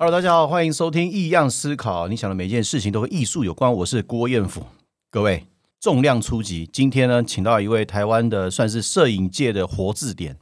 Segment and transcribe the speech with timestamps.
[0.00, 2.06] Hello，大家好，欢迎收听异样思考。
[2.06, 4.64] 你想的每件事情都和艺术有关，我是郭彦甫。
[5.10, 5.44] 各位，
[5.80, 10.36] 重量初级，今天呢，请到一位台湾的算是摄影界的活字典。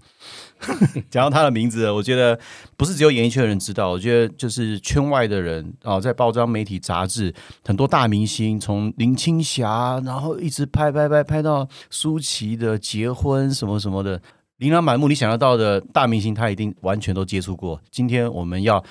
[1.09, 2.39] 讲到他的名字，我觉得
[2.77, 7.35] 不是只有演艺圈的人知道，我觉得就是圈外的人啊，在包装、媒体、杂志，
[7.65, 14.21] 很多大明星，从林青霞，然后一直拍拍拍拍到舒淇的结婚什么什么的，
[14.59, 17.81] 琳琅满目，你想得到的大明星，他一定完全都接触过。
[17.91, 18.85] 今天我们要。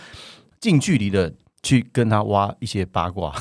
[0.65, 3.31] 近距离的去跟他挖一些八卦，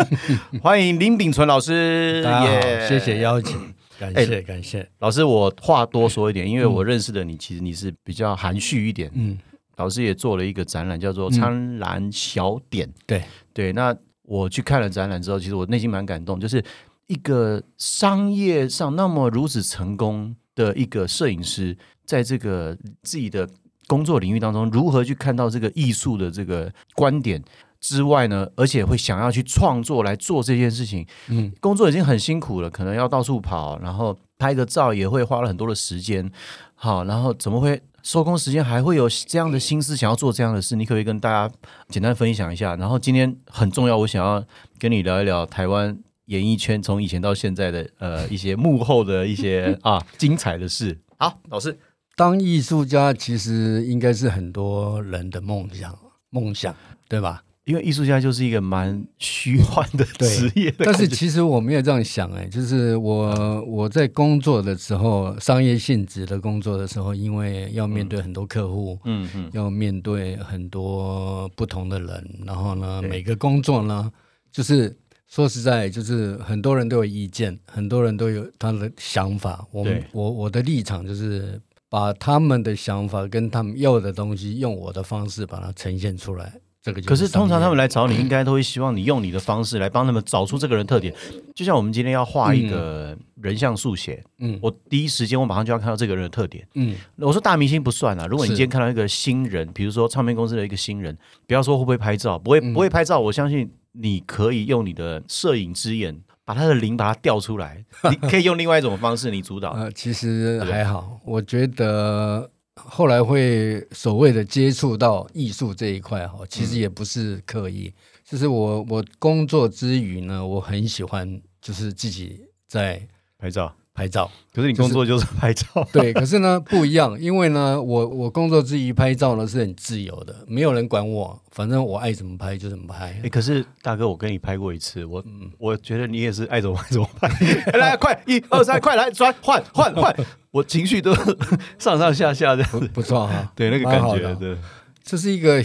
[0.60, 3.58] 欢迎林炳存老师，大家好，谢谢邀请，
[3.98, 5.24] 感谢感谢老师。
[5.24, 9.10] 我话多说一点，因为我认识的你，其实你是比较含蓄一点。
[9.14, 9.38] 嗯，
[9.76, 12.86] 老师也做了一个展览，叫做《苍兰小点》。
[13.06, 13.24] 对
[13.54, 16.62] 对，那我去看了展览之后，其实我内心蛮感动，就是
[17.06, 23.48] 一个商业上那么如此成功的一个摄影师，在这个自己的。
[23.86, 27.42] 工作领域当中，如何去看到这个艺术的这个观点
[27.80, 28.48] 之外呢？
[28.56, 31.06] 而且会想要去创作来做这件事情。
[31.28, 36.30] 嗯，工作已经很辛苦了，可能要到处跑，然后拍个照也会花了很多的时间。
[36.74, 40.74] 好，然后怎么会收工时间还会有这样的心思想要做这样的事？
[40.74, 41.54] 你可不可以跟大家
[41.88, 42.74] 简单分享一下？
[42.76, 44.44] 然后今天很重要，我想要
[44.78, 50.98] 跟你聊一聊台湾演艺圈从以前到现在的呃一些幕后的一些啊精彩的事。
[51.18, 51.78] 好，老师。
[52.16, 55.96] 当艺术家其实应该是很多人的梦想，
[56.30, 56.74] 梦想
[57.08, 57.44] 对吧？
[57.64, 60.72] 因为艺术家就是一个蛮虚幻的职业。
[60.78, 74.10] 但是其实我没有这样想哎，就是我我在工作的时候，商业性质的工作的时候，因为要面对很多客户，嗯嗯，要面对很多不同的人，然后呢，每个工作呢，
[74.50, 79.66] 就是说实在，就是很多人都有意见，很多人都有他的想法。
[79.70, 81.60] 我我我的立场就是。
[81.88, 86.60] 把他们的想法跟他们要的东西，用我的方式把它呈现出来。
[86.82, 91.12] 这个可是通常他们来找你，应该都会希望你用你的方式来帮他们找出这个人特点。
[91.52, 96.64] 就像我们今天要画一个人像速写，嗯，我第一时间我马上就要看到这个人的特点。
[96.74, 106.20] 嗯，我说大明星不算啊，如果你今天看到一个新人，比如说唱片公司的一个新人，不要说会不会拍照，不会不会拍照，我相信你可以用你的摄影之眼。
[106.46, 109.72] 把他的灵把它调出来， 你可以用另外一种方式，你主导。
[109.72, 117.92] 呃，其实还好，我觉得后来会所谓的接触到艺术这一块哈，其实也不是刻意，
[118.24, 123.06] 就是我我工作之余呢，我很喜欢就是自己在
[123.38, 123.74] 拍照。
[123.96, 125.64] 拍照，可是你工作就是拍照。
[125.90, 133.18] 对，可是呢 不一样，因为呢，我我工作之余拍照呢是很自由的，没有人管我，反正我爱怎么拍就怎么拍。
[133.24, 135.24] 哎，可是大哥，我跟你拍过一次，我
[135.58, 137.78] 我觉得你也是爱怎么拍怎么拍。
[137.78, 140.14] 来，快一二三，快来转换换换，
[140.52, 141.14] 我情绪都
[141.80, 143.50] 上上下下的，不错哈。
[143.56, 144.58] 对，那个感觉，对，
[145.02, 145.64] 这是一个。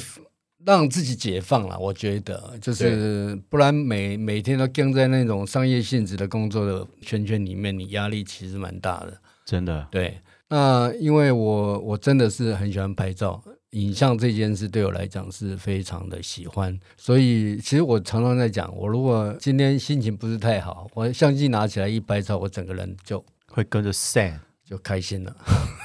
[0.66, 9.19] 让自己解放了，我觉得就是不然每每天都跟在那种商业性质的工作的圈圈里面，你压力其实蛮大的。
[9.45, 10.19] 真的，对。
[10.49, 13.41] 那因为我我真的是很喜欢拍照，
[13.72, 24.39] 影像这件事对我来讲是非常的喜欢，所以其实我常常在讲，我如果今天心情不是太好，我相机拿起来一拍照，我整个人就会跟着 sad。
[24.71, 25.35] 就开心了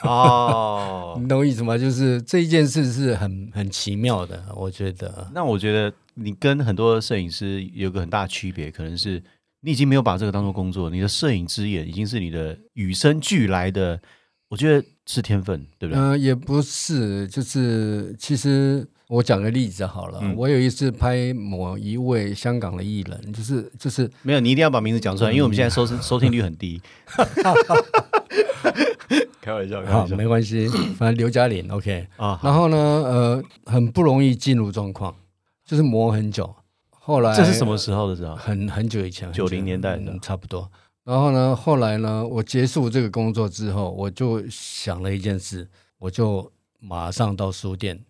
[0.04, 1.76] 哦， 你懂我意思吗？
[1.76, 5.28] 就是这一件事是很很奇妙的，我觉得。
[5.34, 9.20] 那我觉得你跟很多摄影师有个很大的区别，可能是
[9.62, 14.00] 你已经没有把这个当做工作，你的摄影之眼已经是你的与生俱来的。
[14.48, 16.00] 我觉得是天分，对不对？
[16.00, 20.22] 嗯，也不是，就是其实我讲个例子好了。
[20.36, 26.80] 我有一次拍某一位香港的艺人，就是就是没有，你一定要把名字讲出来，因为我们现在收 收听率很低。
[29.41, 30.69] 开玩笑，开玩笑，没关系，
[30.99, 32.41] 反正刘嘉玲，OK 啊。
[32.43, 35.15] 然后呢，呃，很不容易进入状况，
[35.64, 36.55] 就是磨很久。
[36.91, 38.35] 后来这是什么时候的时候？
[38.35, 40.69] 很很久以前，九零年代的，差不多。
[41.05, 45.69] 然后呢，后来呢，我结束这个工作之后，我就想了一件事，
[45.99, 46.50] 我就
[46.81, 48.00] 马上到书店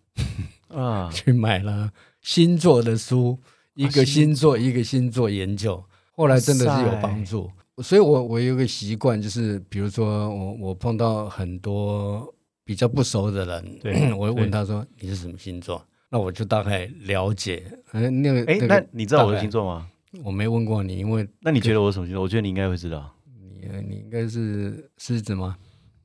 [0.69, 1.91] 啊 去买了
[2.21, 3.37] 星座的书，
[3.75, 5.83] 一个星座一个星座研究。
[6.15, 7.51] 后来真的是有帮助。
[7.83, 12.33] 所以，我我有个习惯，就是比如说，我我碰到很多
[12.63, 17.63] 比较不熟的人，对我问他说你是什么星座，那我就大概了解。
[17.91, 19.87] 哎，那个，哎，那你知道我的星座吗？
[20.23, 22.23] 我没问过你，因为那你觉得我什么星座？
[22.23, 23.13] 我觉得你应该会知道。
[23.25, 25.55] 你你应该是狮子吗？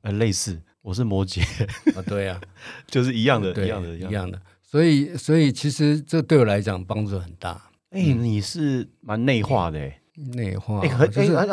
[0.01, 1.41] 呃，类似，我是摩羯
[1.95, 2.03] 啊。
[2.05, 2.39] 对呀，
[2.85, 4.39] 就是一样的，一样的，一样的。
[4.61, 7.71] 所以，所以其实这对我来讲帮助很大。
[7.89, 9.99] 哎，你是蛮内化的哎。
[10.15, 10.87] 内化，哎，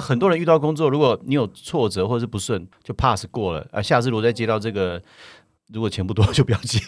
[0.00, 3.80] 很多人遇到工作，如果你有挫折或者是不顺，就 pass 过了啊。
[3.80, 5.02] 下次如果再接到这个，
[5.72, 6.78] 如果钱不多，就不要接。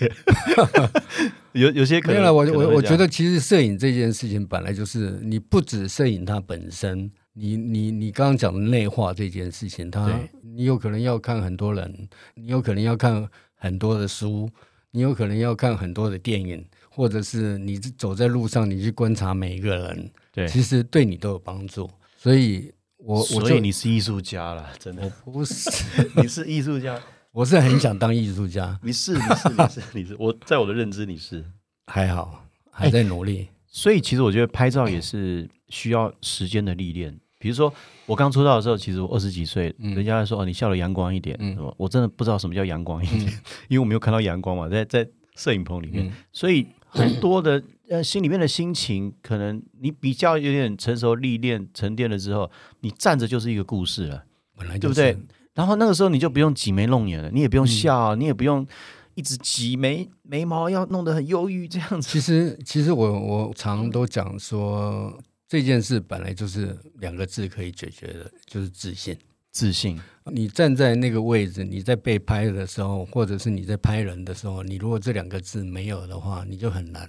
[1.52, 10.10] 有有些可能了，我我我觉得其实摄影这件事情本来就是你不止摄影它本身，你你你刚刚讲的内化这件事情，它
[10.42, 14.48] 你有可能要看很多人，你有可能要看很多的书，
[14.90, 21.88] 你有可能要看很多的电影，或者是你走在路上，你去观察每一个人，对，其实对你都有帮助。
[22.18, 25.70] 所以我我所就以你是艺术家了，真的，我不是，
[26.20, 27.00] 你是艺术家，
[27.32, 31.42] 我是很想当艺术家，你是你是你是你是，我在我的认知你是。
[31.86, 33.48] 还好还在努力。
[33.66, 37.18] 所以其实我觉得拍照也是需要时间的历练。
[37.38, 37.72] 比如说
[38.06, 43.22] 我刚出道的时候，其实我二十几岁，人家说哦你笑得阳光一点，嗯什么我真的不知道什么叫阳光一点，
[43.68, 52.50] 因为我没有看到阳光嘛，在在摄影棚里面，嗯所以很多的呃心里面的心情，可能你比较有点成熟历练沉淀了之后，
[52.80, 54.24] 你站着就是一个故事了。
[54.54, 55.26] 本来就是对不对？
[55.54, 58.66] 然后那个时候你就不用挤眉弄眼了，你也不用笑，你也不用
[59.14, 62.08] 一直挤眉眉毛，要弄得很忧郁这样子。
[62.08, 65.18] 其实，其实我我常都讲说，
[65.48, 69.16] 这件事本来就是两个字可以解决的，就是自信。
[69.52, 70.00] 自信，
[70.32, 77.08] 你站在那个位置，你在被拍的时候，或者是你在拍人的时候，你如果这两个字没有的话，你就很难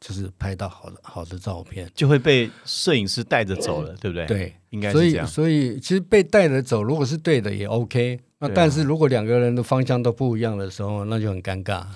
[0.00, 1.88] 就是拍到好的好的照片。
[1.94, 5.26] 就会被摄影师带着走了，对不对？，对，应该是这样。
[5.26, 8.18] 所以其实被带着走，如果是对的也 OK。
[8.40, 11.86] 那但是如果两个人的方向都不一样的时候，那就很尴尬。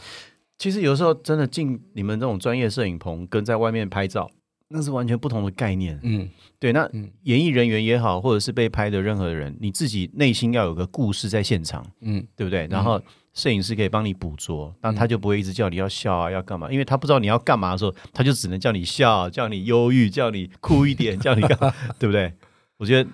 [0.57, 4.31] 其实有时候真的进你们这种专业摄影棚，跟在外面拍照，
[4.69, 5.99] 那是完全不同的概念。
[6.03, 6.29] 嗯，
[6.59, 12.67] 对，那嗯演艺人员也好，或者是被拍的任何人，你自己内心要有个故事在现场，嗯，对不对？
[12.71, 13.01] 然后
[13.33, 16.71] 摄影师可以帮你捕捉，那他就不会一直叫你要笑啊，要干嘛？
[16.71, 22.33] 因为他不知道你要干嘛的时候，他就只能叫你笑，叫你忧郁，叫你哭一点，叫你干嘛， 对不对？
[22.77, 23.11] 我觉得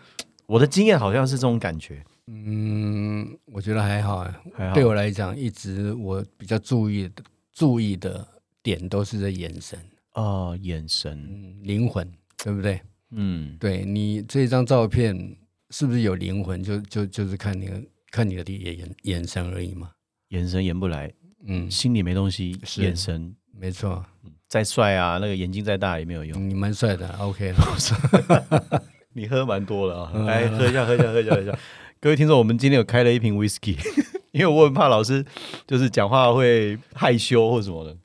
[0.46, 4.40] 我的经验好像是这种感觉，嗯，我觉得还好啊。
[4.54, 7.22] 还好对我来讲，一直我比较注意的
[7.52, 8.26] 注意的
[8.62, 9.78] 点都是在眼神，
[10.14, 12.10] 哦，眼神，嗯，灵魂，
[12.42, 12.80] 对不对？
[13.10, 15.36] 嗯，对你这张照片
[15.70, 19.90] 是不是有灵魂，就就就是看你的看你的眼眼神而已嘛。
[20.28, 21.12] 眼神演不来，
[21.46, 24.04] 嗯，心里没东西，眼神没错，
[24.48, 26.48] 再帅啊，那个眼睛再大也没有用。
[26.50, 28.82] 你蛮帅的，OK 了。
[29.16, 31.56] 你喝蛮多了啊，嗯来喝一下，喝一下，喝一下，喝一下。
[32.00, 33.76] 各位听众，我们今天有开了一瓶 whisky，
[34.32, 35.24] 因为我很怕老师
[35.66, 37.96] 就是讲话会害羞或什么的。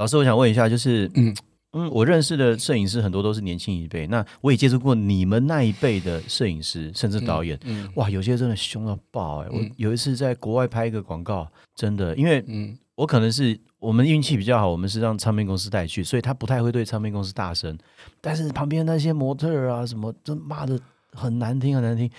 [0.00, 1.34] 老师，我想问一下，就是嗯嗯
[1.72, 7.58] 嗯，我认识的摄影师很多都是年轻一辈，那我也接触过你们那一辈的摄影师，甚至导演。
[7.64, 17.76] 嗯哇，有些真的凶到爆哎、我嗯有一次在国外拍一个广告，真的，因为嗯我可能是我们运气比较好，我们是让唱片公司带去，所以他不太会对唱片公司大声。
[18.22, 20.80] 但是旁边那些模特儿啊什么，真骂的
[21.12, 22.10] 很难听很难听。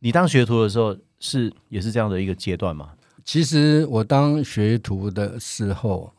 [0.00, 2.90] 你当学徒的时候是也是这样的一个阶段吗？
[3.24, 6.12] 其实我当学徒的时候，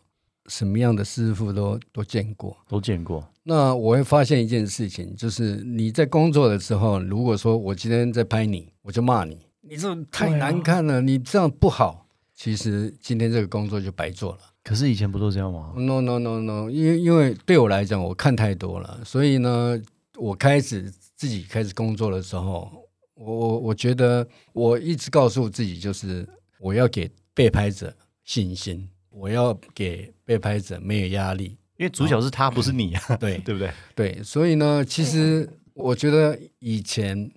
[0.50, 2.58] 什么样的师傅都都见过。
[2.68, 12.08] 都见过，那我会发现一件事情，就是你在工作的时候，如果说我今天在拍你，我就骂你，你这太难看了，你这样不好。
[12.36, 14.40] 其实今天这个工作就白做了。
[14.64, 19.82] 可是以前不都这样吗？No no no no，因为因为对我来讲，我看太多了，所以呢，
[20.16, 22.72] 我开始自己开始工作的时候，
[23.16, 26.28] 我我我觉得我一直告诉自己，就是
[26.60, 31.58] 我要给被拍者信心，我要给被拍者没有压力。
[31.78, 33.72] 因为主角是他，不是你啊，对 对不对？
[33.96, 37.32] 对，所以呢，其实我觉得以前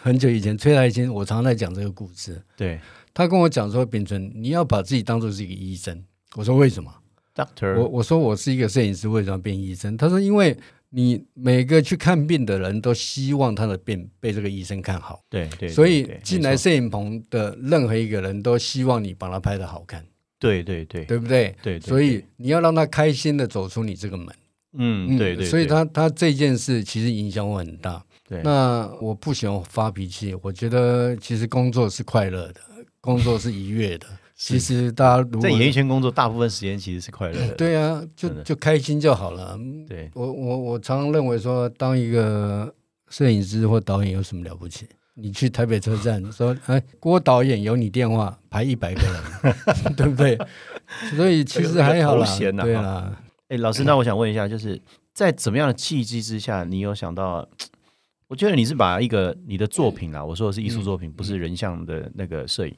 [0.00, 2.80] 很久以前，崔台清我常常在讲这个故事，对
[3.12, 6.02] 他跟我讲说，秉存你要把自己当做是一个医生。
[6.36, 6.90] 我说为什么
[7.34, 9.94] ？，Doctor，我我说我是一个摄影师，为什么要变医生？
[9.98, 10.56] 他说因为
[10.90, 20.02] 你每个去看病的人都希望他的病被这个医生看好，对对，所以进来摄影棚的任何一个人都希望你把他拍的好看，
[20.38, 21.54] 对对对对不对？
[21.62, 24.26] 对，对所以你要让他开心的走出你这个门。
[24.78, 28.02] 嗯，对对，对所以他他这件事其实影响我很大。
[28.28, 32.60] 对那我不喜欢发脾气，我觉得其实工作是快乐的，
[33.00, 34.06] 工作是愉悦的。
[34.36, 37.54] 其实大家如果在演艺圈工作，大部分时间其实是快乐的。
[37.56, 39.58] 对啊，就就开心就好了。
[39.88, 42.72] 对，我我我常常认为说，当一个
[43.08, 44.86] 摄影师或导演有什么了不起？
[45.20, 50.38] 你去台北车站说，哎，郭导演有你电话，排一百个人， 对不对？
[51.16, 52.26] 所以其实还好啦
[52.62, 53.20] 对啦。
[53.48, 54.80] 哎，老师，那我想问一下，就是
[55.12, 57.48] 在怎么样的契机之下，你有想到？
[58.28, 62.74] 我觉得你是把一个你的作品啊，我说的是艺术作品，不是人像的那个摄影。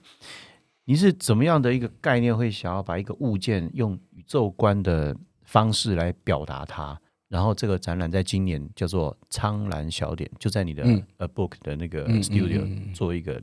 [0.84, 6.98] 你是怎么样的一个概念，会想要把一个物件用宇宙观的方式来表达它？
[7.30, 13.40] 然后这个展览在今年叫做“苍蓝小点”，就在你的嗯 A Book 的那个 studio 做一个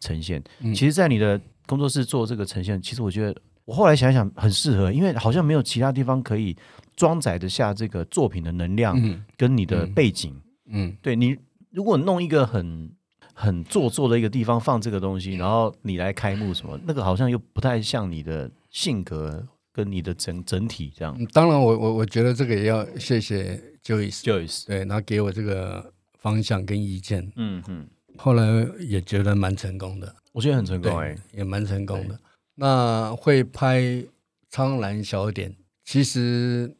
[0.00, 0.42] 呈现。
[0.60, 6.56] 嗯其实，在你的工作室做这个呈现，其实我觉得我后来想想很适合，因为好像没有其他地方可以
[6.96, 8.98] 装载得下这个作品的能量
[9.36, 10.34] 跟你的背景。
[10.68, 11.36] 嗯，对你
[11.70, 12.90] 如果弄一个很
[13.34, 21.14] 很做作的一个地方放这个东西，然后你来开幕什么，那个好像又不太像你的性格跟你的整整体这样。
[21.34, 27.30] 当然，我我我觉得这个也要谢谢 Joyce，Joyce 对，然后给我这个方向跟意见。
[27.36, 28.42] 嗯嗯，后来
[28.80, 32.18] 也觉得蛮成功的，我觉得很成功，哎，也蛮成功的。
[32.54, 33.80] 那会拍
[34.48, 35.50] 《苍兰小点》，
[35.84, 36.74] 其实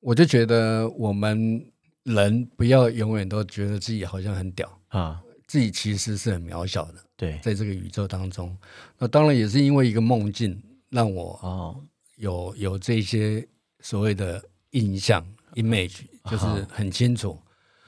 [0.00, 1.62] 我就觉得我们
[2.04, 4.66] 人不要永远都觉得自己好像很屌。
[4.88, 6.94] 啊，自己其实是很渺小的。
[7.18, 8.56] 对，在这个宇宙当中，
[8.98, 11.84] 那当然也是因为一个梦境，让我哦
[12.20, 13.46] 有有这些
[13.80, 15.24] 所谓的印象
[15.54, 17.38] image，就是很清楚。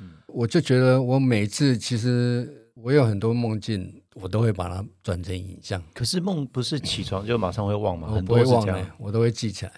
[0.00, 3.98] 嗯，我就觉得我每次其实我有很多梦境。
[4.14, 5.82] 我都会把它转成影像。
[5.94, 8.08] 可是梦不是起床就马上会忘吗？
[8.14, 9.72] 我不会忘的，我都会记起来。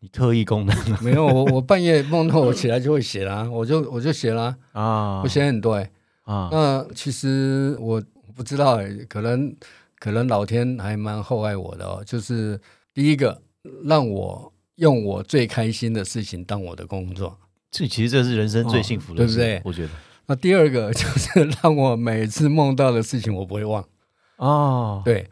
[0.00, 1.24] 你特异功能没有？
[1.24, 5.88] 我我半夜梦到我起来就会写啦，我就我就写啦啊，我写很多哎
[6.24, 6.48] 啊。
[6.50, 8.02] 那其实我
[8.34, 9.54] 不知道哎，可能
[10.00, 12.02] 可能老天还蛮厚爱我的哦。
[12.04, 12.60] 就是
[12.92, 13.40] 第一个
[13.84, 17.38] 让我用我最开心的事情当我的工作，
[17.70, 19.60] 这其实这是人生最幸福的，对不对？
[19.64, 19.90] 我觉得。
[20.26, 23.82] 那第二个 就是让我每次梦到的事情我不会忘
[24.36, 25.28] 哦，对，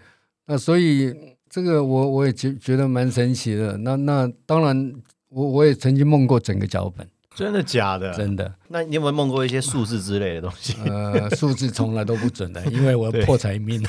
[0.46, 1.14] 那所以
[1.50, 3.76] 这个我我也觉觉得蛮神奇的。
[3.78, 4.92] 那那当然，
[5.28, 8.12] 我我也曾经梦过整个脚本，真的假的？
[8.14, 8.52] 真的。
[8.68, 10.74] 那你有没有梦过一些数字之类的东西？
[10.86, 13.82] 呃，数字从来都不准的，因为我破财命。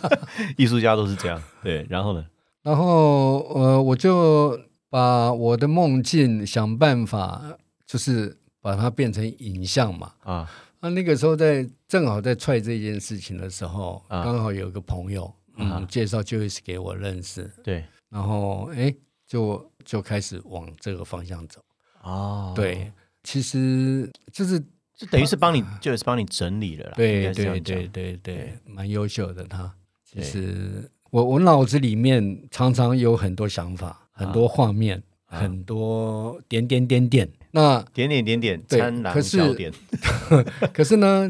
[0.56, 1.42] 艺术家都是这样。
[1.62, 2.24] 对，然后呢？
[2.62, 8.36] 然后呃，我就把我的梦境想办法，就是。
[8.62, 10.46] 把它变成影像嘛啊，
[10.80, 18.94] 那那个时候在正好在踹这件事情的时候，刚好有个朋友嗯介绍 Joyce 给我认识，对，然后哎
[19.26, 21.64] 就就开始往这个方向走
[22.02, 24.60] 哦，对，其实就是
[24.94, 29.74] 就等于是帮你 Joyce 帮你整理了，对对对对对，蛮优秀的他。
[30.04, 37.28] 其实我我脑子里面常常有很多想法，很多画面，很多点点点点。
[37.52, 38.80] 那点点点点，对，
[39.12, 39.72] 可是
[40.72, 41.28] 可是呢，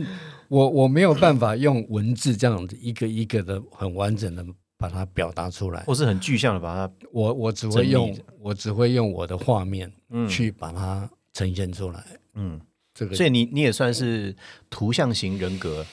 [0.49, 4.45] 我我没有办法用文字这样子一个一个的很完整的
[4.77, 9.91] 把它表达出来，或是很具象的把它，我我只会用我只会用我的画面
[10.29, 12.05] 去把它呈现出来。
[12.35, 12.61] 嗯，
[12.93, 14.37] 这个，所以你你也算是
[14.69, 15.87] 图像型人格，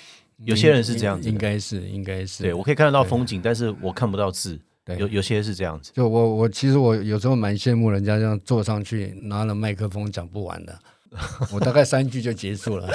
[0.46, 4.60] 有些人是这样子，应该是应该是，对我可以看得到风景，但是我看不到字。
[4.98, 10.80] 有有些是这样子，就我我其实我有时候蛮羡慕人家这样坐上去拿了麦克风讲不完的，
[11.52, 12.88] 我大概三句就结束了。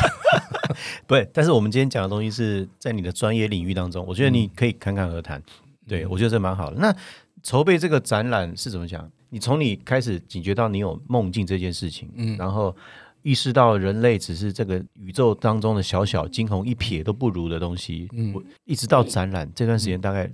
[1.07, 5.43] 不对，但是我们今天讲的东西是在你的专业领域当中，我觉得你可以侃侃而谈。
[5.87, 6.77] 对我觉得这蛮好的。
[6.79, 6.97] 那
[7.43, 9.07] 筹备这个展览是怎么讲？
[9.29, 12.75] 你从你开始警觉到你有梦境这件事情，嗯，然后
[13.23, 20.31] 意识到人类只是这个宇宙当中的小小惊鸿一瞥都不如的东西，嗯，一直到展览这段时间大概。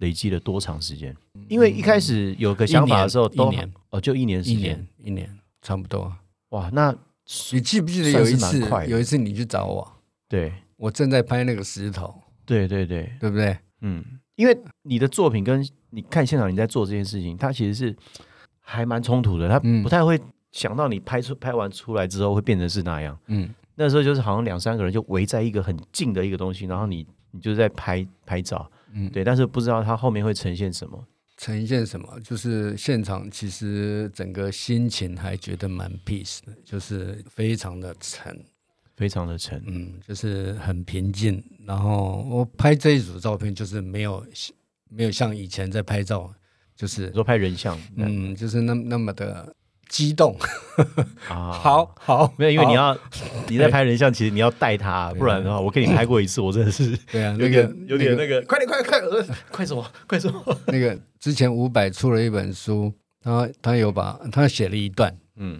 [0.00, 1.16] 累积了多长时间？
[1.48, 5.26] 因为一开始有个想法的时候，一年哦，就一年时间，一年
[5.62, 6.14] 差不多。
[6.50, 6.94] 哇，那
[7.50, 8.60] 你记不记得有一次？
[8.88, 9.90] 有一次你去找我，
[10.28, 12.14] 对我正在拍那个石头，
[12.44, 13.56] 对对对，对不对？
[13.80, 17.96] 嗯，因为你的作品跟你看现场你在做这件事情，它其实是
[18.60, 19.48] 还蛮冲突的。
[19.48, 20.20] 它不太会
[20.56, 23.18] 想到你拍出拍完出来之后会变成是那样。
[23.26, 28.70] 嗯，那时候就是好像两三个人就围在一个很近的一个东西，然后你你就是在拍拍照。
[28.94, 38.42] 嗯，对，但是不知道它后面会呈现什么，呈现什么，就是现场其实整个心情还觉得蛮 peace 的，就是非常的沉，
[38.96, 41.44] 非常的沉，嗯，就是很平静。
[41.66, 44.24] 然后我拍这一组照片，就是没有
[44.88, 46.32] 没有像以前在拍照，
[46.74, 49.54] 就是说拍人像，嗯，就是那那么的。
[49.88, 50.36] 激动
[51.28, 51.52] 啊！
[51.52, 52.96] 好好，没有，因为你要
[53.48, 59.00] 你在拍人像，其实你要带他，不然的话，我给你拍过一次，我真的是 对啊，有点有点那个，快点快快
[59.50, 60.42] 快什么快什么？
[60.66, 65.58] 那个之前伍佰出了一本书，他他有把他写了一段，嗯，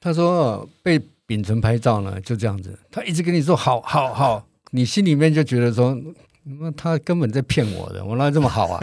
[0.00, 5.96] 他说被秉承拍照呢就这样子，他一直跟你说好好好，你心里面就觉得说，
[6.44, 8.80] 那他根本在骗我的，我哪这么好啊？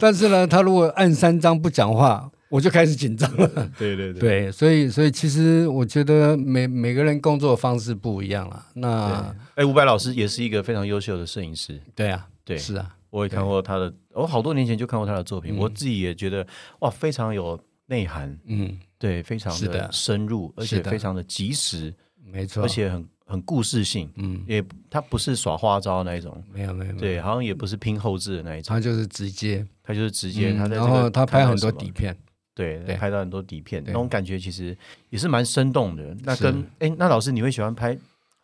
[0.00, 2.30] 但是呢，他如果按三张不讲话。
[2.50, 3.48] 我就开始紧张了。
[3.78, 8.66] 对对对，对，所以所以其实我觉得每每个人工作方式不一样了。
[8.74, 11.80] 那哎，伍佰老师也是一个非常优秀的摄影师。
[11.94, 16.46] 对啊，对，是啊，我也看过他的，我好多年前就看过他的作品，我自己也觉得
[16.80, 18.36] 哇，非常有内涵。
[18.46, 32.16] 嗯，对，非常的深入，而且非常的及时，没错，而且很很故事性，嗯，也他不是耍花招那一种，没有没有，对，好像也不是拼后置的那一种，他就是直接，他就是直接，他然后他拍很多底片，
[32.54, 34.76] 对，拍到很多底片，那种感觉其实
[35.08, 36.16] 也是蛮生动的。
[36.22, 37.96] 那跟哎，那老师你会喜欢拍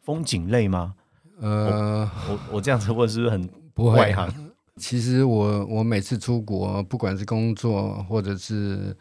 [0.03, 0.95] 风景类吗？
[1.41, 4.53] 呃，我我这样子问是不是很 不外行？
[4.77, 8.97] 其实我我每次出国，不管是工作或者是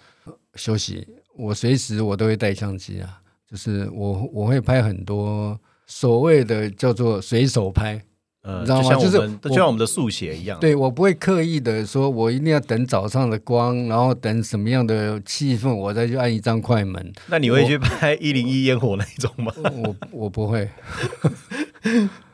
[0.56, 5.60] 休息，我随时我都会带相机啊，就是我我会拍很多。
[5.88, 8.04] 所谓的叫做随手拍，
[8.46, 8.96] 呃，知道吗？
[8.96, 10.60] 就是就像我们的速写一样。
[10.60, 17.12] 对我不会刻意的说，我一定要等早上的光，然后等什么样的气氛，我再去按一张快门。
[17.28, 19.52] 那你会去拍一零一烟火那一种吗？
[19.84, 20.70] 我我不会。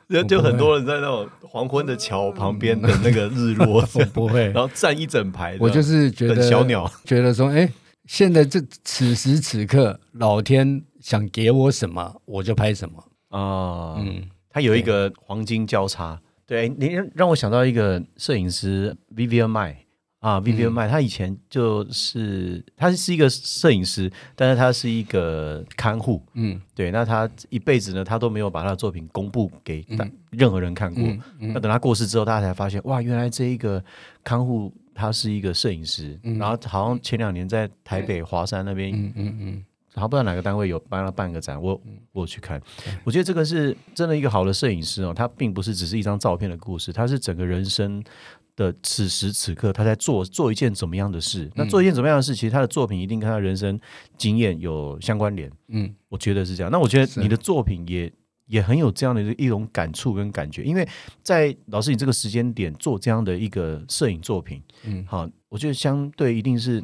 [0.10, 4.48] 就就很多人在那种黄昏的桥旁边的那个日落， 我不会。
[4.51, 7.72] 然后站一整排，我就是觉得小鸟，觉得说，哎，
[8.08, 13.01] 现在这此时此刻，老天想给我什么，我就拍什么。
[13.30, 19.75] 啊，嗯，他有一个黄金交叉，对你让我想到一个摄影师 Vivian Mai
[20.20, 29.86] 啊，Vivian Mai，他以前就是他是一个摄影师，但是他是一个看护，嗯，对，那他一辈子呢，他都没有把他的作品公布给
[30.29, 31.03] 任何人看过，
[31.39, 33.84] 那等他过世之后，大家才发现，哇，原来这一个
[34.24, 39.65] 看护他是一个摄影师，然后好像前两年在台北华山那边，嗯嗯嗯。
[39.93, 41.79] 然后不知道哪个单位有帮他办个展，我
[42.13, 42.62] 我去看，
[43.03, 48.01] 我觉得这个是真的一个好的摄影师哦，他并不是只是一张照片的故事，他是整个人生
[48.55, 53.77] 的此时此刻他在做做一件怎么样的事，那做一件怎么样的事，其实他的作品一定跟他人生
[54.17, 56.71] 经验有相关联，嗯，我觉得是这样。
[56.71, 58.10] 那我觉得你的作品也
[58.45, 60.88] 也很有这样的一种感触跟感觉，因为
[61.21, 66.81] 在老师你这个时间点做这样的一个摄影作品，嗯，好，我觉得相对一定是。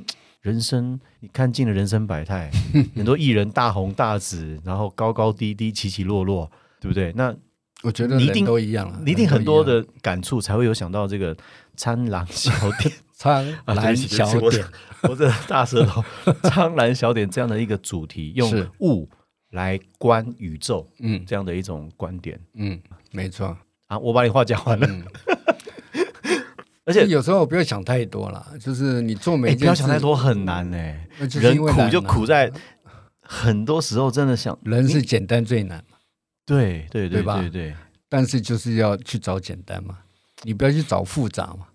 [0.48, 2.50] 人生，你看尽了人生百态，
[2.96, 7.12] 很多艺人大红大紫，然后高高低低，起起落落，对不对？
[7.18, 7.36] 那
[7.84, 11.36] 我觉得你一定都一样了你一定很多的感触，才会有想到这个
[11.76, 14.66] 苍狼小点， 苍兰 小点，
[15.04, 16.02] 我这大舌头，
[16.44, 19.10] 苍兰小点这样的一个主题，用物
[19.52, 22.80] 来观宇宙，嗯，这样的一种观点，嗯，
[23.12, 23.58] 没错。
[23.88, 24.88] 啊，我把你话讲完了。
[26.88, 30.78] 而且有时候不要想太多了，就是你做每件事不要想太多很难呢。
[31.34, 32.50] 人苦就苦在
[33.20, 35.98] 很多时候真的想人是简单最难嘛。
[36.46, 37.76] 对对对对对。
[38.08, 39.98] 但是就是要去找简单嘛，
[40.44, 41.68] 你不要去找复杂嘛。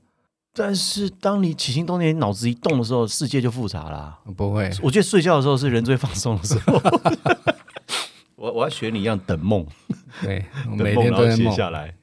[0.55, 4.19] 但是当你起心动念、脑子一动的时候，世界就复杂了。
[4.35, 6.81] 不会，我觉得睡觉的时候是人最放松的时候。
[8.37, 9.67] 我我要学你一样等梦，
[10.23, 10.43] 对，
[10.75, 11.95] 每天都在写下来。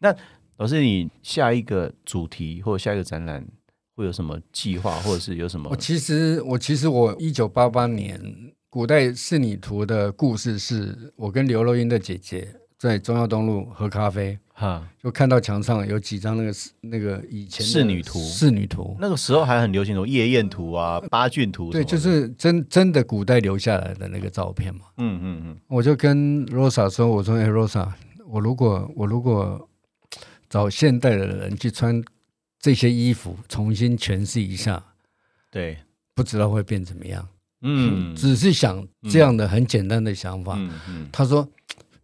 [0.00, 0.12] 那。
[0.58, 3.46] 老师，你下一个主题或者下一个展览
[3.94, 5.68] 会有什么计划，或者是有什么？
[5.70, 8.18] 我其实，我其实，我一九八八年
[8.70, 24.86] 古代仕女图的故事，是我跟刘若英的姐姐在中央东路喝咖啡，哈，就看到墙上有几张那个那个以前仕女图，仕女图，那个时候还很流行什么夜宴图啊、八骏图，对，就是真真的古代留下来的那个照片嘛。
[24.96, 27.86] 嗯嗯嗯，我就跟 Rosa 说，我说，哎，Rosa，
[28.26, 29.68] 我如果我如果
[30.48, 32.02] 找现代的人去穿
[32.58, 34.82] 这些衣服，重新诠释一下，
[35.50, 35.78] 对，
[36.14, 37.28] 不知道会变怎么样。
[37.62, 40.54] 嗯，只是想这样的很简单的想法。
[40.56, 41.48] 嗯嗯，他说，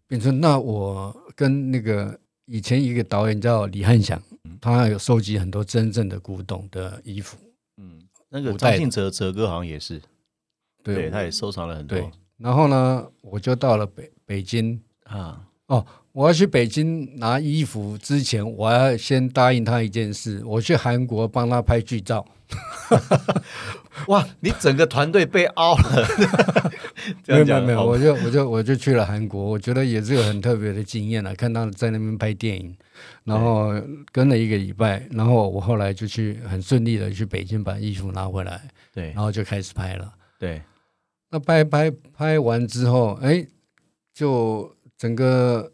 [0.06, 4.20] 变成那我跟那个以前一个导演叫李汉祥，
[4.60, 7.36] 他有收集很多真正的古董的衣服。
[7.76, 10.00] 嗯，那个张信哲哲哥好像也是，
[10.82, 12.10] 对，他也收藏了很多。
[12.38, 15.48] 然后呢，我就到了北北京啊。
[15.66, 22.24] 哦，我要去北京拿衣服之前，我要先答应他一件事，我去韩国帮他拍剧照。
[24.08, 26.06] 哇，你整个团队被凹了。
[27.26, 31.34] 没有没有没有，我就我就我就去了韩国，我觉得也是个很特别的经验了。
[31.34, 32.76] 看他在那边拍电影，
[33.24, 33.72] 然后
[34.10, 38.60] 跟了一个礼拜，然后我后来就去很顺利的去北京把衣服拿回来，
[38.92, 40.12] 对，然后就开始拍了。
[40.38, 40.60] 对，
[41.30, 43.46] 那拍拍拍完之后，哎，
[44.12, 44.70] 就。
[44.98, 45.72] 整个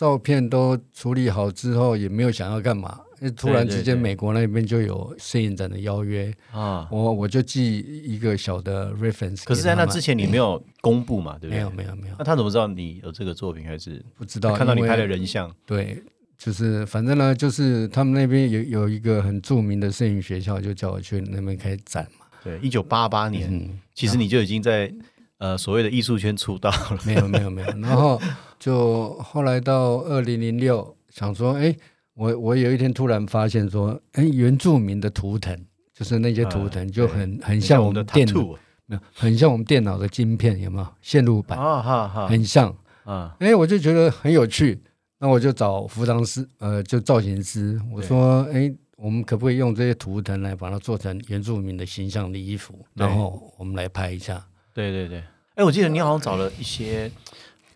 [0.00, 2.98] 照片都处理好之后，也没有想要干嘛，
[3.36, 9.44] 突然之间美国那边就有摄影展的邀约啊，我我就寄一个小的 reference。
[9.44, 11.58] 可是，在那之前你没有公布嘛，对不对？
[11.58, 12.14] 没有，没有，没有。
[12.18, 13.66] 那他怎么知道你有这个作品？
[13.66, 14.54] 还是不知道？
[14.54, 15.54] 看到你拍的人像？
[15.66, 16.02] 对，
[16.38, 22.24] 就是反正呢，就是他们那边有有一个很著名的摄影学校，就叫我去那边开展嘛。
[22.42, 24.90] 对，一九八八年，其实你就已经在。
[25.36, 28.20] 呃，所谓的艺术圈出道了，没有没有没有，然后
[28.60, 31.74] 就后来到二零零六，想说，哎，
[32.12, 35.58] 我我有一天突然发现说，哎，原住民的图腾，
[35.94, 38.42] 就是那些图腾就很很像我们的电脑，
[38.84, 41.58] 没有，很像我们电脑的晶片，有没有线路板？
[41.58, 42.76] 啊哈哈，很像。
[43.04, 44.78] 啊，哎，我就觉得很有趣，
[45.18, 54.46] 那我就找服装师，呃，就造型师，我说，哎，我们可不可以用这些图腾来把它做成原住民的形象的衣服，然后我们来拍一下。
[54.74, 57.10] 对对对，哎，我记得你好像找了一些。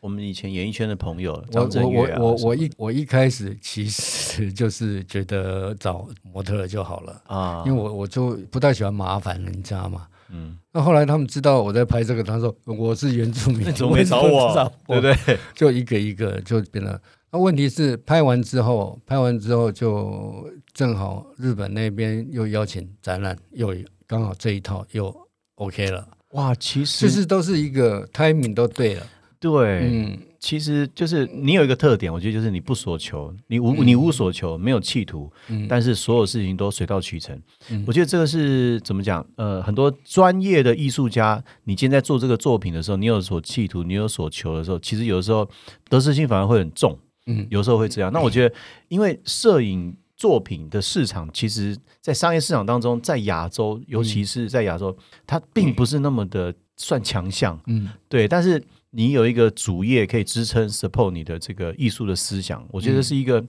[0.05, 10.07] 我们以前演艺圈的朋友，我我我我我一我一开始其实就是觉得找模特就好了啊，因为我我就不太喜欢麻烦人家嘛。
[10.29, 14.71] 嗯，那后来他们知道我在拍这个，他说我是原住民， 怎么没找我？
[14.87, 15.39] 对不对？
[15.57, 17.01] 就一个一个就变了。
[17.33, 23.75] 那问题是拍完之后，拍完之后就正好日本那边又邀请展览，又
[24.07, 25.15] 刚好这一套又
[25.55, 26.07] OK 了。
[26.33, 29.07] 哇，其实就是都是一个 timing 都对了。
[29.45, 37.39] 对，嗯，其实就是你有一个特点，我觉得就是你不所求，你无你无所求，没有企图，嗯但是所有事情都水到渠成。
[37.87, 39.23] 我觉得这个是怎么讲？
[39.37, 45.47] 呃，很多专业的艺术家，你今天在做这个作品的时候，你有所企图，你有所求的时候，其实有的时候
[45.91, 48.11] 得失心反而会很重，嗯，有时候会这样。
[48.11, 48.55] 那我觉得，
[48.89, 58.65] 因为摄影作品的市场，其实在商业市场当中，在亚洲，尤其是在亚洲，它并不是那么的算强项，嗯，对，但是。
[58.95, 63.45] 你有一个主业可以支撑 support 你的这个艺术的思想，我觉得是一个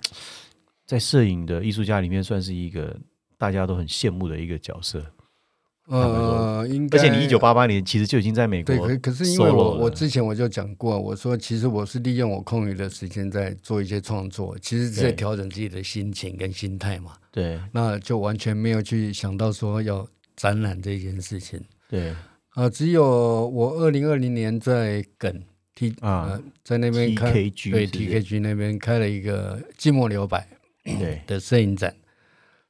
[0.85, 2.99] 在摄影的艺术家里面算是一个
[3.37, 5.05] 大家都很羡慕的一个角色。
[5.87, 8.75] 呃，应该，而且你一九八八年其实就已经在美国。
[8.75, 17.11] 对，可可是因为我我之前我就讲过，我说其实我是利用我空余的时间在做一些创作，其实在调整自己的心情跟心态嘛。
[17.31, 21.61] 对，那就完全没有去想到说要展览这件事情。
[21.87, 22.15] 对。
[22.55, 25.43] 啊，只有我二零二零年在梗
[25.75, 30.47] T 啊，在那边开对 TKG 那边开了一个寂寞留白
[30.83, 31.93] 对的摄影展。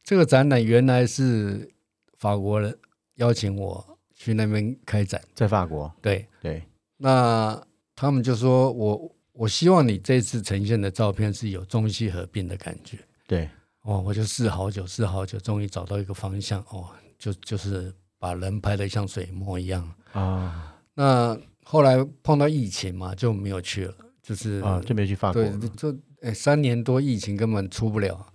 [0.03, 1.71] 这个展览原来是
[2.17, 2.75] 法国人
[3.17, 5.93] 邀请我去那边开展，在法国。
[6.01, 6.63] 对对，
[6.97, 7.63] 那
[7.95, 12.97] 他们就说我我希望你这次呈现的照片是有中西合并的感觉。
[13.27, 13.47] 对
[13.83, 17.93] 哦，我就试好久，试好久，终于找到一个方向哦，就就是。
[18.25, 20.75] 把人拍的像水墨一样啊！
[20.95, 25.43] 那后来碰到疫情嘛，就没有去了，就是啊，就没去法国。
[25.43, 28.25] 对，就哎，三年多疫情根本出不了。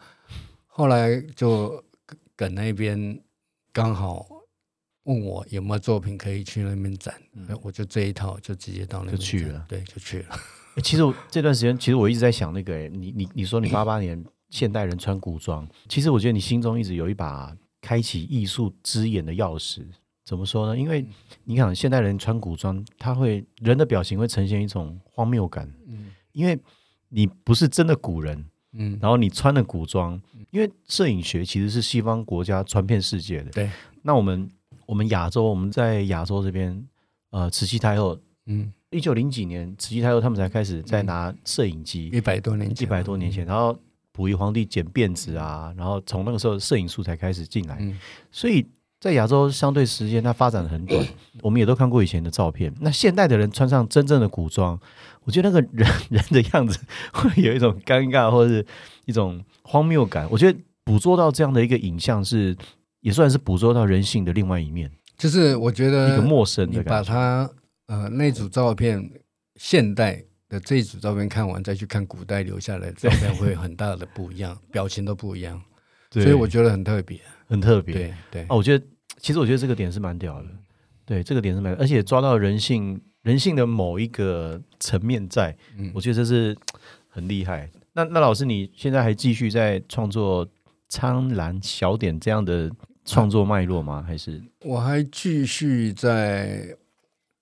[0.68, 1.83] 后来就
[2.37, 3.20] 耿那边
[3.72, 4.24] 刚好
[5.03, 7.12] 问我有没有作品可以去那边展，
[7.64, 9.64] 我就这一套就直接到那边去了。
[9.66, 10.38] 对，就去了。
[10.85, 17.53] 其实我这段时间，其实我一直在想那个，你你你说你八八年现代人穿古装，其实我觉得你心中一直有一把。
[17.80, 19.82] 开启艺术之眼的钥匙，
[20.24, 20.78] 怎么说呢？
[20.78, 21.04] 因为
[21.44, 25.72] 你看，现代人穿古装，他会人的表情会呈现一种荒谬感。
[25.86, 26.58] 嗯，因为
[27.08, 33.50] 你不是真的古人，嗯，然后你穿的古装，因为摄影学其实是西方国家传遍世界的。
[33.50, 33.70] 对，
[34.02, 34.48] 那我们
[34.86, 36.86] 我们亚洲，我们在亚洲这边，
[37.30, 43.76] 呃，慈禧太后，嗯，一九零几年，慈禧太后他们才开始在拿摄影机，一百多年，一百多年前，然后。
[44.20, 47.80] 溥仪皇帝剪辫子啊，然后从那个时候摄影素材开始进来，
[48.30, 48.66] 所以
[49.00, 51.02] 在亚洲相对时间它发展的很短。
[51.40, 52.70] 我们也都看过以前的照片。
[52.80, 54.78] 那现代的人穿上真正的古装，
[55.24, 56.78] 我觉得那个人 人的样子
[57.12, 58.66] 会有一种尴尬或者是
[59.06, 60.28] 一种荒谬感。
[60.30, 62.54] 我觉得捕捉到这样的一个影像是
[63.00, 64.90] 也算是捕捉到人性的另外一面。
[65.16, 67.50] 就是我觉得一个陌生的，把它
[67.87, 69.11] 呃那组照片
[69.56, 70.24] 现代。
[70.50, 75.62] 的这一组照片看完，再去看古代留下来的照片，会很大的不一样，表情都不一样，
[76.10, 77.94] 所以我觉得很特别，很特别。
[77.94, 78.84] 对对，哦，我觉得
[79.18, 80.48] 其实我觉得这个点是蛮屌的，
[81.06, 85.56] 对，这个点是蛮，而且抓到人性人性的某一个层面在，
[85.94, 86.56] 我觉得这是
[87.08, 87.70] 很厉害。
[87.92, 90.44] 那那老师，你现在还继续在创作
[90.88, 92.68] 《苍兰小点》这样的
[93.04, 94.02] 创作脉络吗？
[94.04, 96.76] 还是我还继续在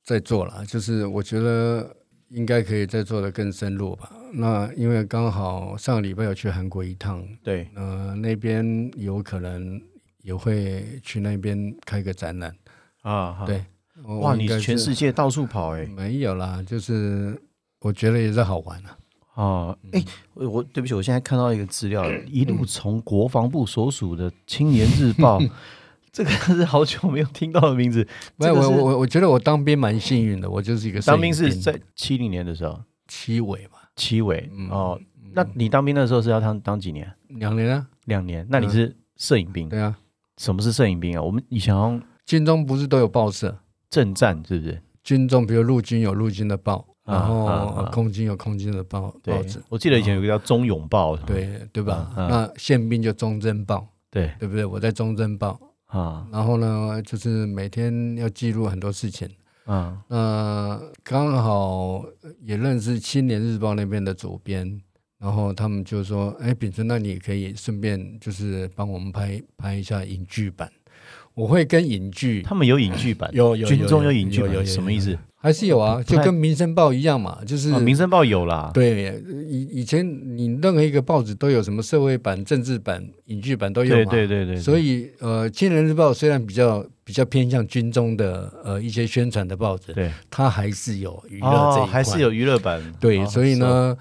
[0.04, 0.62] 在做了？
[0.66, 1.96] 就是我觉得。
[2.30, 4.12] 应该可以再做的更深入吧？
[4.32, 9.80] 那因为刚好上个礼拜有去韩国一趟，对，呃，那边有可能
[10.22, 12.54] 也会去那边开个展览
[13.02, 13.44] 啊。
[13.46, 13.64] 对，
[14.20, 15.86] 哇，你全世界到处跑哎？
[15.86, 17.40] 没有啦，就是
[17.80, 18.98] 我觉得也是好玩啊。
[19.34, 25.38] 哦，哎，我对不起，我现在看到一个资料，一路从国防部所属的《青年日报》。
[26.12, 28.06] 这个是好久没有听到的名字。
[28.36, 35.00] 没有，我我我觉得我当兵蛮幸运的，我就是一个当兵是在七零年的时候，七尾嘛，七尾哦。
[35.32, 37.10] 那你当兵的时候是要当当几年？
[37.28, 38.46] 两年啊，两年。
[38.48, 39.68] 那你是摄影兵？
[39.68, 39.96] 对啊。
[40.38, 41.22] 什么是摄影兵啊？
[41.22, 43.58] 我们以前军中不是都有报社？
[43.90, 44.82] 政战是不是？
[45.02, 49.62] 军中比如陆军有陆军的报，然后空军有空军的报报纸。
[49.68, 52.12] 我记得以前有个叫《中勇报》，对对吧？
[52.16, 53.76] 那宪兵就《忠贞报》，
[54.10, 54.64] 对对不对？
[54.64, 55.58] 我在《忠贞报》。
[55.88, 59.28] 啊，然后呢，就是每天要记录很多事情。
[59.66, 62.02] 嗯，那刚好
[62.40, 64.80] 也认识《青年日报》那边的主编，
[65.18, 70.70] 然后他们就说：“哎，秉春，那你可以顺便就是帮我们拍拍一下影剧版。”
[71.34, 75.16] 我会跟影剧，他们有影剧版，有有军中有影剧版，什么意思？
[75.40, 78.72] 还是有啊，就跟《民生报》一样嘛，就是《民生报》有啦。
[78.74, 80.04] 对，以以前
[80.36, 84.10] 你任何一个报纸都有什么社会版、政治版、影剧版都有嘛。
[84.10, 84.60] 对对对对。
[84.60, 92.82] 所以呃，《青年日报》虽然比较比较偏向军中的呃一些宣传的报纸，对，它还是有娱乐这一还是有娱乐版。
[92.98, 93.96] 对，所以呢，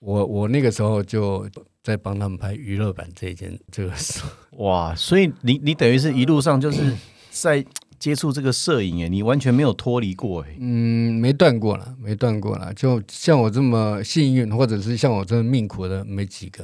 [0.00, 1.48] 我我那个时候就
[1.84, 4.20] 在帮他们拍娱乐版这一件这个事。
[4.56, 6.82] 哇，所以你你等于是一路上就是
[7.30, 7.64] 在。
[8.04, 10.54] 接触这个摄影哎，你完全没有脱离过哎。
[10.60, 12.70] 嗯，没断过了，没断过了。
[12.74, 16.62] 就像我这么幸运，或者是像我这么命苦的，没几个。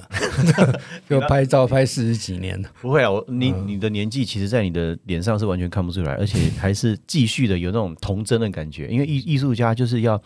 [1.08, 2.68] 就拍照拍四十几年了。
[2.82, 8.86] 不会啊，我你你的年纪，其实在你的脸上是完全看不出来，而且还是继续的有那种童真的感觉。
[8.88, 10.20] 因为艺艺术家就是要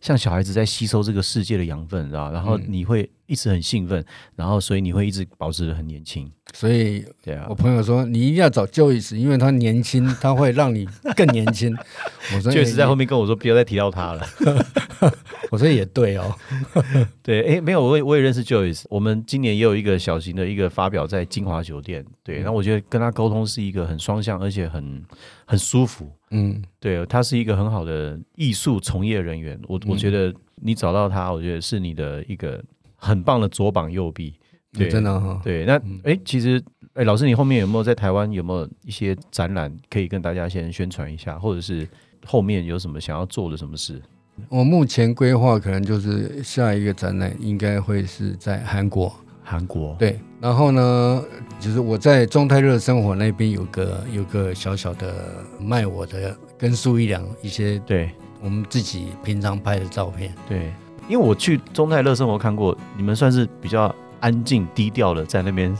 [0.00, 3.10] 像小孩子在吸收这个世界的养分，知道然后你会。
[3.26, 4.04] 一直很兴奋，
[4.36, 6.30] 然后所以你会一直保持的很年轻。
[6.52, 11.74] 所以，对啊，我朋友说你一定要找 Joyce，因为他年轻， 他会让你更年轻。
[12.34, 14.22] 我说 Joyce 在后面跟我说不要再提到他了。
[15.50, 16.32] 我说也对哦，
[17.22, 22.04] 对，哎，没有，我也我也认识 Joyce，我们今年也有一个小型的一个发表在金华酒店。
[22.22, 25.02] 对，然后我觉得跟他沟通是一个很双向，而且很
[25.46, 26.10] 很舒服。
[26.30, 29.58] 嗯，对，他是一个很好的艺术从业人员。
[29.66, 32.62] 我我觉得你找到他，我觉得是你的一个。
[33.04, 34.34] 很棒的左膀右臂，
[34.72, 35.38] 对，真的哈。
[35.44, 36.62] 对，那哎，其实
[36.94, 41.86] 哎，老师，你后面有没有在台湾有没有一些展览可以跟大家先宣传一下，或者是
[42.24, 44.00] 后面有什么想要做的什么事？
[44.48, 50.18] 我目前规划可能就是下一个展览应该会是在韩国，韩国对。
[50.40, 51.22] 然后呢，
[51.60, 58.10] 就是我在中泰热生活那边有个有个小小的卖我的跟苏一良一些对
[58.42, 60.72] 我们自己平常拍的照片，对。
[61.08, 65.76] 因为我去中泰乐生活看过，你们算是比较安静低调的在那边，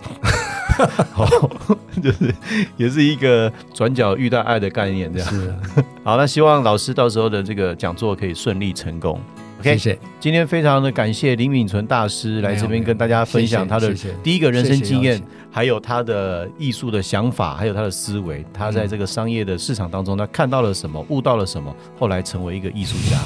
[1.13, 1.27] 好，
[2.03, 2.35] 就是
[2.77, 5.29] 也是一个转角遇到爱的概念这样。
[5.29, 5.55] 是，
[6.05, 9.19] 好，那希望老师到时候的这个讲座可以顺利成功。
[9.61, 9.99] OK，谢谢。
[10.21, 15.19] 今天非常的感谢林敏纯大师来这边跟大家分享他的第一个人生经验，
[15.51, 18.45] 还有他的艺术的想法，还有他的思维。
[18.53, 23.19] 他在这个商业的市场当中，他看到了什么，悟到了什么，后来成为一个艺术家。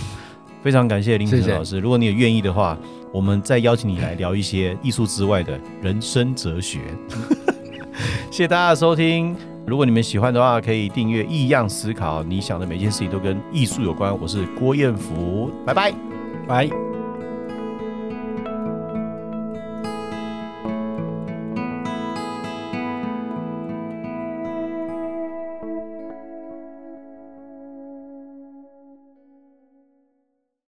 [0.69, 1.79] 非常感谢林子老师。
[1.79, 2.77] 如果你也愿意的话，
[3.11, 6.81] 我们再邀请你来聊一些艺术之外的人生哲学。
[8.31, 9.35] 谢谢大家的收听。
[9.67, 12.23] 如果你们喜欢的话，可以订阅《异样思考》。
[12.27, 14.15] 你想的每件事情都跟艺术有关。
[14.21, 15.91] 我是郭彦福，拜拜，
[16.47, 16.88] 拜。